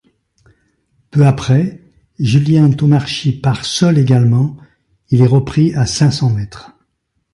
Peu 1.11 1.27
après 1.27 1.79
Julien 2.17 2.65
Antomarchi 2.65 3.33
part 3.33 3.65
seul 3.65 3.99
également, 3.99 4.57
il 5.11 5.21
est 5.21 5.27
repris 5.27 5.75
à 5.75 5.85
cinq 5.85 6.09
cents 6.09 6.31
mètres. 6.31 6.73